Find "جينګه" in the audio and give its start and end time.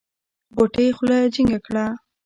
1.33-1.59